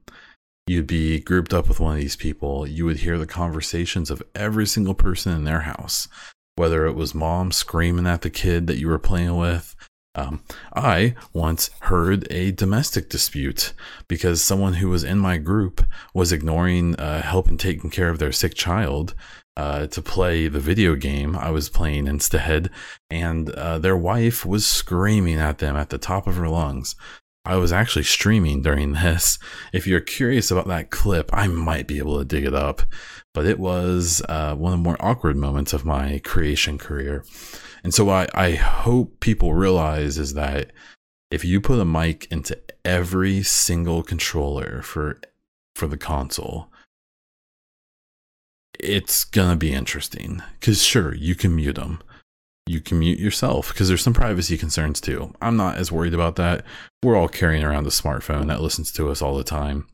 [0.68, 4.24] you'd be grouped up with one of these people, you would hear the conversations of
[4.36, 6.08] every single person in their house,
[6.56, 9.76] whether it was mom screaming at the kid that you were playing with.
[10.16, 10.42] Um,
[10.76, 13.74] I once heard a domestic dispute
[14.08, 18.18] because someone who was in my group was ignoring uh, help and taking care of
[18.18, 19.14] their sick child
[19.56, 22.70] uh, to play the video game I was playing instead,
[23.10, 26.96] and uh, their wife was screaming at them at the top of her lungs.
[27.48, 29.40] I was actually streaming during this.
[29.72, 32.82] If you're curious about that clip, I might be able to dig it up.
[33.34, 37.24] But it was uh, one of the more awkward moments of my creation career.
[37.84, 40.72] And so I, I hope people realize is that
[41.32, 45.20] if you put a mic into every single controller for
[45.76, 46.72] for the console,
[48.80, 50.42] it's gonna be interesting.
[50.60, 52.02] Cause sure, you can mute them
[52.68, 55.34] you can mute yourself because there's some privacy concerns too.
[55.42, 56.64] I'm not as worried about that.
[57.04, 59.88] We're all carrying around a smartphone that listens to us all the time.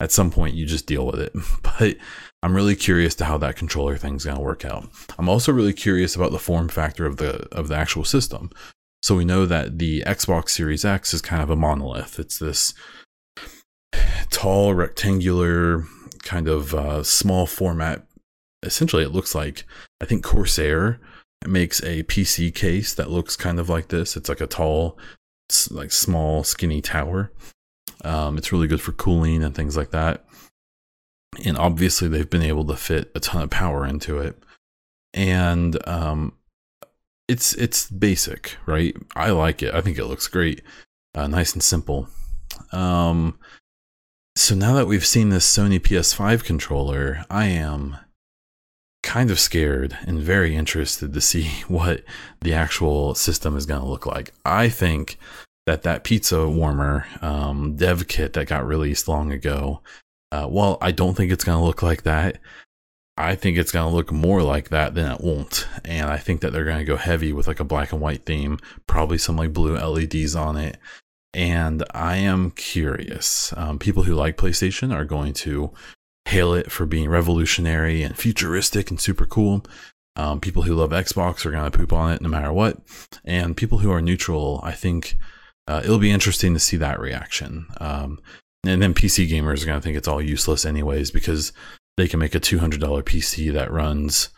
[0.00, 1.32] At some point, you just deal with it.
[1.78, 1.96] But
[2.42, 4.88] I'm really curious to how that controller thing's going to work out.
[5.18, 8.50] I'm also really curious about the form factor of the of the actual system.
[9.02, 12.18] So we know that the Xbox Series X is kind of a monolith.
[12.18, 12.74] It's this
[14.30, 15.84] tall rectangular
[16.22, 18.06] kind of uh, small format.
[18.62, 19.64] Essentially, it looks like
[20.00, 21.00] I think Corsair
[21.46, 24.16] makes a PC case that looks kind of like this.
[24.16, 24.98] It's like a tall,
[25.70, 27.32] like small, skinny tower.
[28.04, 30.24] Um, it's really good for cooling and things like that.
[31.44, 34.42] And obviously, they've been able to fit a ton of power into it.
[35.12, 36.34] And um,
[37.28, 38.96] it's it's basic, right?
[39.16, 39.74] I like it.
[39.74, 40.62] I think it looks great,
[41.14, 42.08] uh, nice and simple.
[42.72, 43.38] Um,
[44.36, 47.96] so now that we've seen this Sony PS5 controller, I am
[49.04, 52.02] kind of scared and very interested to see what
[52.40, 54.32] the actual system is going to look like.
[54.44, 55.18] I think
[55.66, 59.80] that that pizza warmer um, dev kit that got released long ago,
[60.32, 62.38] uh, well, I don't think it's going to look like that.
[63.16, 65.68] I think it's going to look more like that than it won't.
[65.84, 68.26] And I think that they're going to go heavy with like a black and white
[68.26, 70.78] theme, probably some like blue LEDs on it.
[71.32, 73.54] And I am curious.
[73.56, 75.72] Um, people who like PlayStation are going to
[76.26, 79.64] hail it for being revolutionary and futuristic and super cool.
[80.16, 82.78] Um, people who love Xbox are going to poop on it no matter what.
[83.24, 85.16] And people who are neutral, I think
[85.66, 87.66] uh, it'll be interesting to see that reaction.
[87.80, 88.20] Um,
[88.64, 91.52] and then PC gamers are going to think it's all useless, anyways, because
[91.96, 94.30] they can make a $200 PC that runs,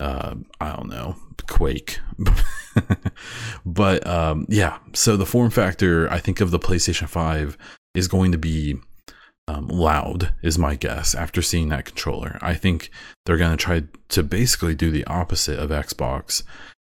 [0.00, 1.16] uh, I don't know,
[1.48, 1.98] Quake.
[3.66, 7.58] but um, yeah, so the form factor, I think, of the PlayStation 5
[7.94, 8.76] is going to be
[9.48, 12.38] um, loud, is my guess after seeing that controller.
[12.42, 12.90] I think
[13.24, 16.42] they're going to try to basically do the opposite of Xbox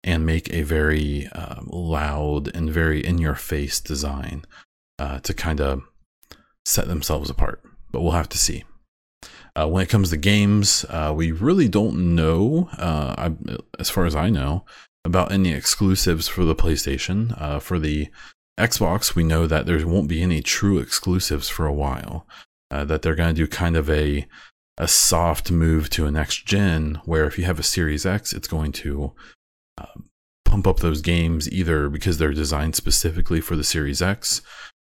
[0.03, 4.45] and make a very uh, loud and very in your face design
[4.99, 5.83] uh, to kind of
[6.65, 7.63] set themselves apart.
[7.91, 8.65] But we'll have to see.
[9.55, 13.33] Uh, when it comes to games, uh, we really don't know, uh, I,
[13.79, 14.65] as far as I know,
[15.05, 17.41] about any exclusives for the PlayStation.
[17.41, 18.09] Uh, for the
[18.59, 22.27] Xbox, we know that there won't be any true exclusives for a while.
[22.71, 24.27] Uh, that they're going to do kind of a
[24.79, 28.49] a soft move to a next gen, where if you have a Series X, it's
[28.49, 29.13] going to
[29.79, 30.01] uh,
[30.45, 34.43] pump up those games either because they're designed specifically for the Series X.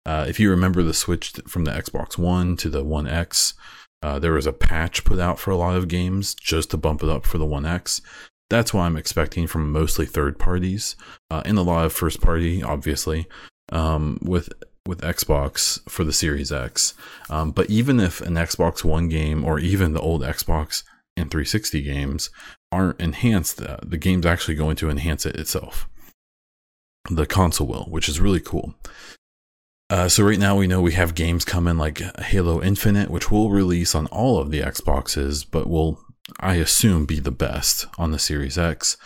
[0.06, 3.54] Uh, if you remember the switch from the Xbox One to the One X,
[4.02, 7.02] uh, there was a patch put out for a lot of games just to bump
[7.02, 8.00] it up for the One X.
[8.48, 10.96] That's what I'm expecting from mostly third parties
[11.30, 13.26] uh, and a lot of first party, obviously,
[13.70, 14.50] um, with
[14.86, 16.94] with Xbox for the Series X.
[17.28, 20.82] Um, but even if an Xbox One game or even the old Xbox
[21.16, 22.30] and 360 games
[22.72, 25.88] aren't enhanced, uh, the game's actually going to enhance it itself.
[27.10, 28.74] The console will, which is really cool.
[29.90, 33.50] Uh, so right now we know we have games coming like Halo Infinite, which will
[33.50, 36.00] release on all of the Xboxes, but will
[36.38, 38.96] I assume be the best on the Series X.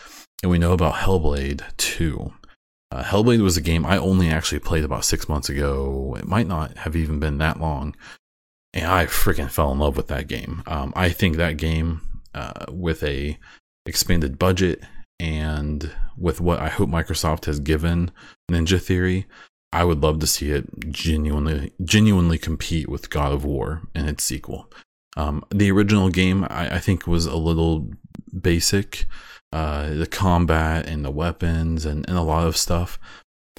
[0.42, 2.32] And we know about Hellblade 2.
[2.94, 6.16] Uh, Hellblade was a game I only actually played about six months ago.
[6.16, 7.96] It might not have even been that long.
[8.72, 10.62] And I freaking fell in love with that game.
[10.68, 12.02] Um, I think that game,
[12.34, 13.36] uh, with a
[13.84, 14.80] expanded budget
[15.18, 18.12] and with what I hope Microsoft has given
[18.48, 19.26] Ninja Theory,
[19.72, 24.22] I would love to see it genuinely genuinely compete with God of War and its
[24.22, 24.70] sequel.
[25.16, 27.90] Um, the original game, I, I, think, was a little
[28.40, 29.06] basic.
[29.54, 32.98] Uh, the combat and the weapons and, and a lot of stuff.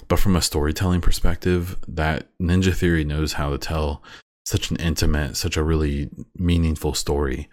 [0.10, 4.04] But from a storytelling perspective, that Ninja Theory knows how to tell
[4.46, 7.48] such an intimate, such a really meaningful story.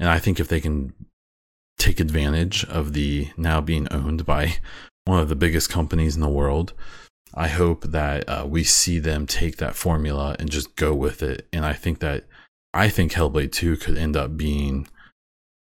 [0.00, 0.94] And I think if they can
[1.76, 4.56] take advantage of the now being owned by
[5.04, 6.72] one of the biggest companies in the world,
[7.34, 11.46] I hope that uh, we see them take that formula and just go with it.
[11.52, 12.24] And I think that
[12.72, 14.88] I think Hellblade 2 could end up being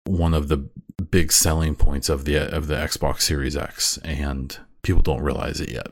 [0.04, 0.68] one of the
[1.10, 5.70] big selling points of the of the Xbox Series X and people don't realize it
[5.70, 5.88] yet.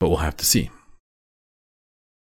[0.00, 0.70] But we'll have to see.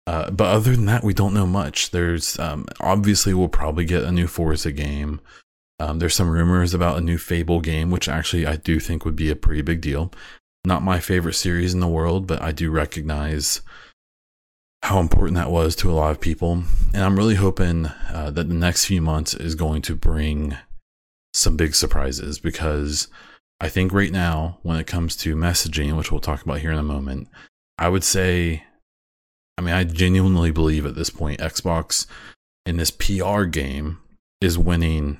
[0.07, 1.91] Uh, but other than that, we don't know much.
[1.91, 5.19] There's um, obviously we'll probably get a new Forza game.
[5.79, 9.15] Um, there's some rumors about a new Fable game, which actually I do think would
[9.15, 10.11] be a pretty big deal.
[10.65, 13.61] Not my favorite series in the world, but I do recognize
[14.81, 16.63] how important that was to a lot of people.
[16.93, 20.57] And I'm really hoping uh, that the next few months is going to bring
[21.37, 23.07] some big surprises because
[23.59, 26.77] I think right now, when it comes to messaging, which we'll talk about here in
[26.77, 27.27] a moment,
[27.77, 28.63] I would say,
[29.57, 32.05] I mean, I genuinely believe at this point, Xbox
[32.65, 33.99] in this PR game
[34.41, 35.19] is winning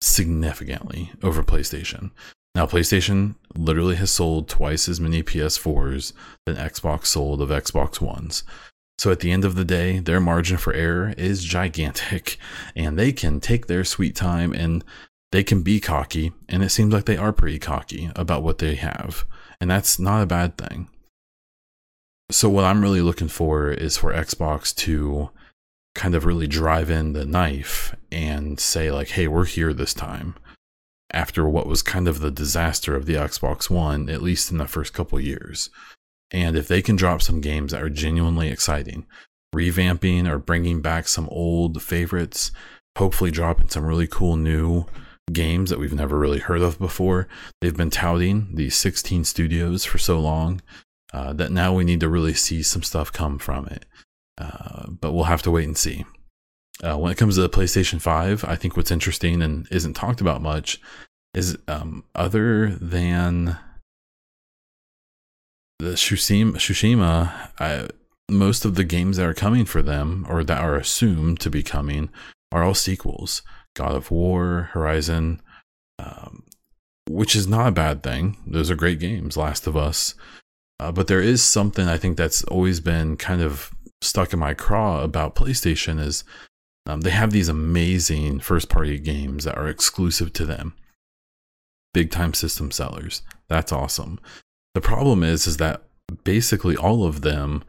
[0.00, 2.10] significantly over PlayStation.
[2.54, 6.12] Now, PlayStation literally has sold twice as many PS4s
[6.46, 8.44] than Xbox sold of Xbox Ones.
[8.98, 12.38] So at the end of the day, their margin for error is gigantic,
[12.76, 14.84] and they can take their sweet time and
[15.32, 18.76] they can be cocky, and it seems like they are pretty cocky about what they
[18.76, 19.26] have,
[19.60, 20.88] and that's not a bad thing.
[22.30, 25.30] So what I'm really looking for is for Xbox to
[25.94, 30.36] kind of really drive in the knife and say like, "Hey, we're here this time."
[31.12, 34.66] after what was kind of the disaster of the Xbox One, at least in the
[34.66, 35.70] first couple years.
[36.32, 39.06] And if they can drop some games that are genuinely exciting,
[39.54, 42.50] revamping or bringing back some old favorites,
[42.98, 44.86] hopefully dropping some really cool new
[45.32, 47.28] games that we've never really heard of before.
[47.60, 50.62] They've been touting these 16 studios for so long
[51.12, 53.86] uh, that now we need to really see some stuff come from it.
[54.38, 56.04] Uh, but we'll have to wait and see.
[56.82, 60.20] Uh, when it comes to the PlayStation 5, I think what's interesting and isn't talked
[60.20, 60.80] about much
[61.32, 63.58] is um, other than
[65.78, 67.88] the Tsushima, Tsushima I,
[68.30, 71.62] most of the games that are coming for them or that are assumed to be
[71.62, 72.10] coming
[72.52, 73.42] are all sequels.
[73.74, 75.42] God of War, Horizon,
[75.98, 76.44] um,
[77.08, 78.38] which is not a bad thing.
[78.46, 80.14] Those are great games, Last of Us.
[80.80, 83.70] Uh, but there is something I think that's always been kind of
[84.02, 86.24] stuck in my craw about PlayStation is
[86.86, 90.74] um, they have these amazing first party games that are exclusive to them.
[91.92, 93.22] Big time system sellers.
[93.48, 94.20] That's awesome.
[94.76, 95.84] The problem is is that
[96.22, 97.64] basically all of them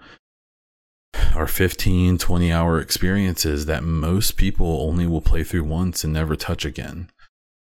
[1.33, 6.35] are 15, 20 hour experiences that most people only will play through once and never
[6.35, 7.09] touch again.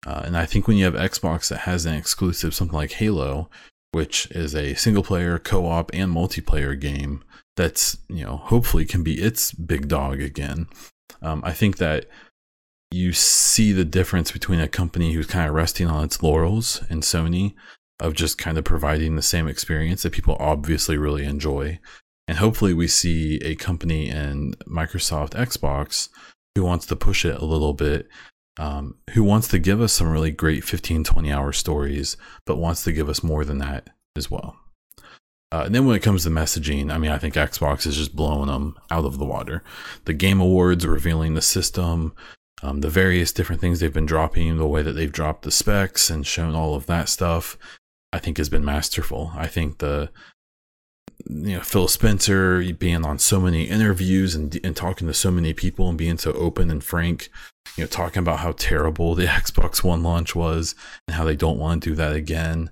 [0.06, 3.50] Uh, and I think when you have Xbox that has an exclusive, something like Halo,
[3.90, 7.24] which is a single player, co op, and multiplayer game
[7.56, 10.68] that's you know hopefully can be its big dog again.
[11.20, 12.04] Um, I think that
[12.92, 17.02] you see the difference between a company who's kind of resting on its laurels and
[17.02, 17.54] Sony
[18.02, 21.78] of just kind of providing the same experience that people obviously really enjoy.
[22.26, 26.08] And hopefully we see a company in Microsoft Xbox
[26.56, 28.08] who wants to push it a little bit,
[28.58, 32.82] um, who wants to give us some really great 15, 20 hour stories, but wants
[32.84, 34.56] to give us more than that as well.
[35.52, 38.16] Uh, and then when it comes to messaging, I mean, I think Xbox is just
[38.16, 39.62] blowing them out of the water.
[40.06, 42.14] The Game Awards revealing the system,
[42.64, 46.10] um, the various different things they've been dropping, the way that they've dropped the specs
[46.10, 47.56] and shown all of that stuff,
[48.12, 49.32] I think has been masterful.
[49.34, 50.10] I think the
[51.28, 55.52] you know Phil Spencer being on so many interviews and and talking to so many
[55.52, 57.30] people and being so open and frank,
[57.76, 60.74] you know, talking about how terrible the Xbox One launch was
[61.06, 62.70] and how they don't want to do that again.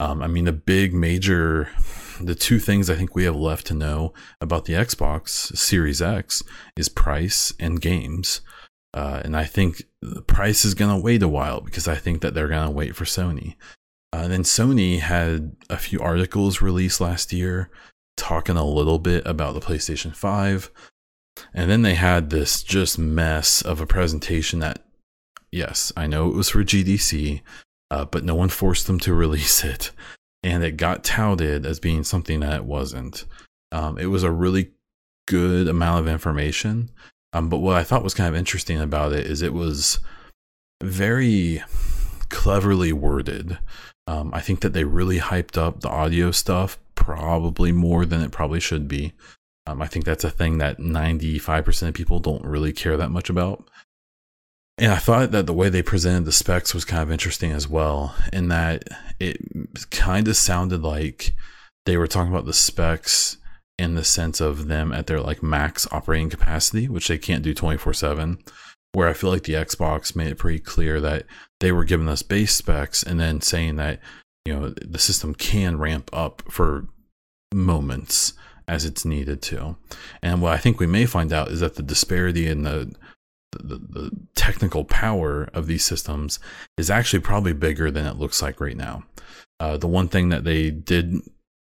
[0.00, 1.68] Um, I mean, the big major,
[2.20, 6.42] the two things I think we have left to know about the Xbox Series X
[6.76, 8.40] is price and games.
[8.94, 12.20] Uh, and I think the price is going to wait a while because I think
[12.20, 13.54] that they're going to wait for Sony.
[14.12, 17.70] Uh, then Sony had a few articles released last year
[18.16, 20.70] talking a little bit about the PlayStation 5.
[21.54, 24.84] And then they had this just mess of a presentation that,
[25.50, 27.40] yes, I know it was for GDC,
[27.90, 29.90] uh, but no one forced them to release it.
[30.42, 33.24] And it got touted as being something that it wasn't.
[33.70, 34.72] Um, it was a really
[35.26, 36.90] good amount of information.
[37.32, 40.00] Um, but what I thought was kind of interesting about it is it was
[40.82, 41.62] very
[42.28, 43.58] cleverly worded.
[44.06, 48.32] Um, I think that they really hyped up the audio stuff probably more than it
[48.32, 49.12] probably should be.
[49.66, 53.30] Um, I think that's a thing that 95% of people don't really care that much
[53.30, 53.68] about.
[54.78, 57.68] And I thought that the way they presented the specs was kind of interesting as
[57.68, 58.88] well, in that
[59.20, 59.38] it
[59.90, 61.34] kind of sounded like
[61.84, 63.36] they were talking about the specs
[63.78, 67.54] in the sense of them at their like max operating capacity, which they can't do
[67.54, 68.38] 24 7
[68.92, 71.24] where I feel like the Xbox made it pretty clear that
[71.60, 74.00] they were giving us base specs and then saying that
[74.44, 76.86] you know the system can ramp up for
[77.54, 78.34] moments
[78.68, 79.76] as it's needed to.
[80.22, 82.94] And what I think we may find out is that the disparity in the
[83.52, 86.38] the, the technical power of these systems
[86.78, 89.04] is actually probably bigger than it looks like right now.
[89.60, 91.20] Uh, the one thing that they did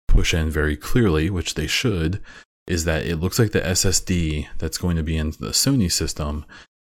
[0.08, 2.22] push in very clearly, which they should,
[2.68, 6.46] is that it looks like the SSD that's going to be in the Sony system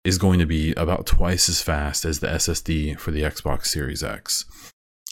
[0.08, 4.01] is going to be about twice as fast as the SSD for the Xbox Series
[4.01, 4.45] X.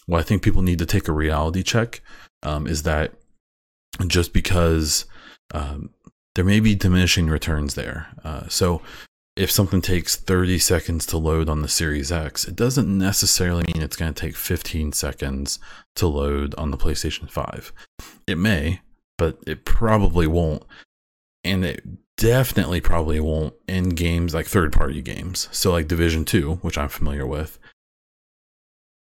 [0.06, 2.02] What I think people need to take a reality check
[2.44, 3.12] um, is that
[4.08, 5.04] just because
[5.54, 5.90] um,
[6.36, 8.08] there may be diminishing returns there.
[8.24, 8.82] Uh, so
[9.36, 13.84] if something takes 30 seconds to load on the Series X, it doesn't necessarily mean
[13.84, 15.60] it's going to take 15 seconds
[15.98, 17.74] to load on the PlayStation 5.
[18.28, 18.80] It may,
[19.18, 20.64] but it probably won't.
[21.44, 21.84] And it
[22.18, 25.50] definitely probably won't in games like third party games.
[25.52, 27.60] So like Division 2, which I'm familiar with.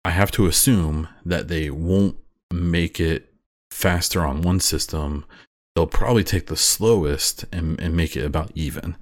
[0.04, 2.16] I have to assume that they won't
[2.52, 3.32] make it
[3.70, 5.24] faster on one system.
[5.74, 8.96] They'll probably take the slowest and, and make it about even.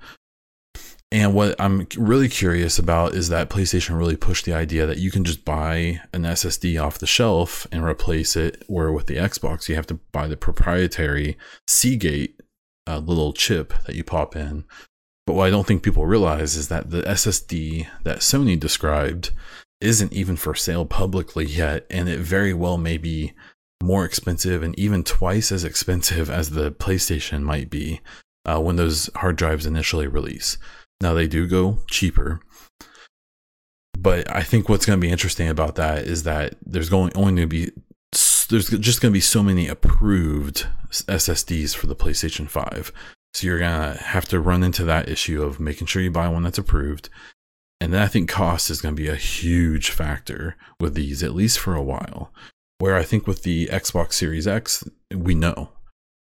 [1.13, 5.13] And what I'm really curious about is that PlayStation really pushed the idea that you
[5.13, 9.69] can just buy an SSD off the shelf and replace it, where with the Xbox,
[9.69, 11.39] you have to buy the proprietary
[11.69, 12.41] Seagate
[12.87, 14.65] a little chip that you pop in.
[15.27, 19.31] But what I don't think people realize is that the SSD that Sony described
[19.81, 23.33] isn't even for sale publicly yet, and it very well may be
[23.83, 28.01] more expensive and even twice as expensive as the PlayStation might be
[28.45, 30.57] uh, when those hard drives initially release.
[31.01, 32.41] Now they do go cheaper,
[33.99, 37.43] but I think what's going to be interesting about that is that there's going only
[37.43, 37.71] to be
[38.49, 42.93] there's just going to be so many approved SSDs for the PlayStation 5.
[43.35, 46.29] So you're going to have to run into that issue of making sure you buy
[46.29, 47.11] one that's approved.
[47.81, 51.35] And then I think cost is going to be a huge factor with these, at
[51.35, 52.33] least for a while.
[52.79, 54.85] Where I think with the Xbox Series X,
[55.15, 55.71] we know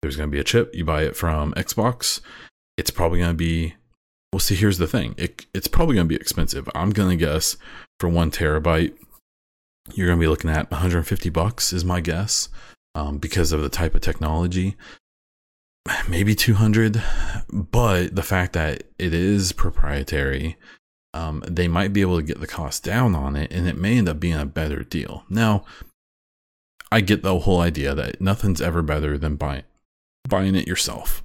[0.01, 0.74] there's going to be a chip.
[0.76, 2.22] You buy it from Xbox.
[2.78, 3.76] It's probably going to be,
[4.32, 6.70] well, see, here's the thing it, it's probably going to be expensive.
[6.76, 7.57] I'm going to guess
[7.99, 8.97] for one terabyte,
[9.94, 12.50] you're going to be looking at 150 bucks is my guess
[12.96, 14.76] um, because of the type of technology.
[16.10, 17.02] Maybe 200
[17.52, 20.58] but the fact that it is proprietary
[21.14, 23.98] um, they might be able to get the cost down on it and it may
[23.98, 25.24] end up being a better deal.
[25.30, 25.66] Now
[26.92, 29.64] i get the whole idea that nothing's ever better than buying
[30.28, 31.24] buying it yourself.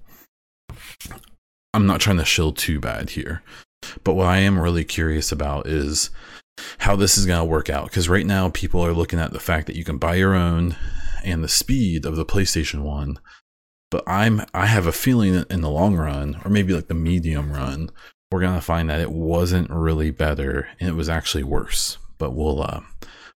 [1.74, 3.42] I'm not trying to shill too bad here
[4.04, 6.10] but what i am really curious about is
[6.78, 9.40] how this is going to work out because right now people are looking at the
[9.40, 10.76] fact that you can buy your own
[11.24, 13.18] and the speed of the PlayStation 1
[13.92, 16.94] but I'm I have a feeling that in the long run, or maybe like the
[16.94, 17.90] medium run,
[18.32, 21.98] we're gonna find that it wasn't really better and it was actually worse.
[22.16, 22.80] But we'll uh,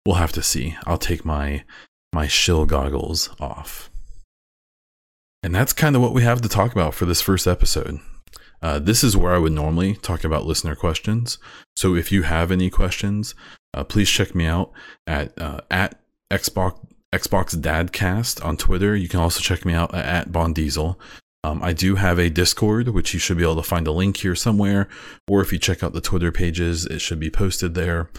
[0.06, 0.74] we'll have to see.
[0.86, 1.64] I'll take my
[2.14, 3.90] my shill goggles off.
[5.42, 8.00] And that's kind of what we have to talk about for this first episode.
[8.66, 11.38] Uh, this is where I would normally talk about listener questions.
[11.76, 13.32] So if you have any questions,
[13.72, 14.72] uh, please check me out
[15.06, 16.00] at uh, at
[16.32, 18.96] Xbox Xbox Dadcast on Twitter.
[18.96, 20.98] You can also check me out at Bond Diesel.
[21.44, 24.16] Um, I do have a Discord, which you should be able to find a link
[24.16, 24.88] here somewhere,
[25.28, 28.10] or if you check out the Twitter pages, it should be posted there.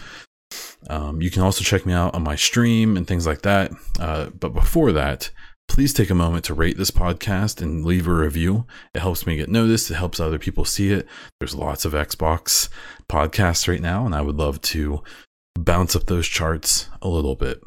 [0.88, 3.70] Um, you can also check me out on my stream and things like that.
[4.00, 5.30] Uh, but before that,
[5.68, 8.66] please take a moment to rate this podcast and leave a review.
[8.94, 11.06] It helps me get noticed, it helps other people see it.
[11.38, 12.68] There's lots of Xbox
[13.08, 15.02] podcasts right now, and I would love to
[15.54, 17.60] bounce up those charts a little bit.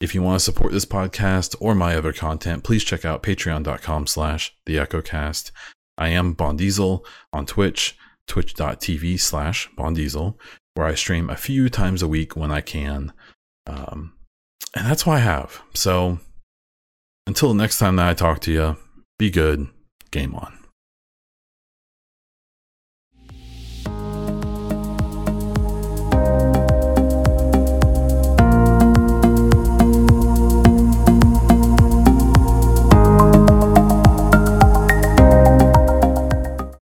[0.00, 4.08] If you want to support this podcast or my other content, please check out patreon.com
[4.08, 5.52] slash the echocast.
[5.96, 7.96] I am Bondiesel on Twitch,
[8.26, 10.34] twitch.tv slash Bondiesel,
[10.74, 13.12] where I stream a few times a week when I can.
[13.66, 14.14] Um,
[14.74, 15.62] and that's what I have.
[15.74, 16.18] So
[17.26, 18.76] until next time that I talk to you,
[19.18, 19.68] be good,
[20.10, 20.61] game on.